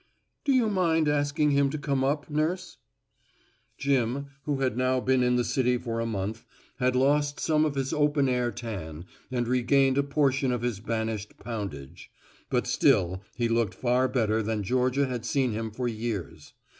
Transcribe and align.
"Do 0.45 0.51
you 0.51 0.67
mind 0.67 1.07
asking 1.07 1.51
him 1.51 1.69
to 1.69 1.77
come 1.77 2.03
up, 2.03 2.27
nurse?" 2.27 2.77
Jim, 3.77 4.29
who 4.45 4.61
had 4.61 4.75
now 4.75 4.99
been 4.99 5.21
in 5.21 5.35
the 5.35 5.43
city 5.43 5.77
for 5.77 5.99
a 5.99 6.07
month, 6.07 6.43
had 6.79 6.95
lost 6.95 7.39
some 7.39 7.65
of 7.65 7.75
his 7.75 7.93
open 7.93 8.27
air 8.27 8.49
tan 8.51 9.05
and 9.29 9.47
regained 9.47 9.99
a 9.99 10.01
portion 10.03 10.51
of 10.51 10.63
his 10.63 10.79
banished 10.79 11.37
poundage, 11.37 12.09
but 12.49 12.65
still 12.65 13.21
he 13.35 13.47
looked 13.47 13.75
far 13.75 14.07
better 14.07 14.41
than 14.41 14.63
Georgia 14.63 15.05
had 15.05 15.23
seen 15.23 15.51
him 15.51 15.69
for 15.69 15.87
years. 15.87 16.53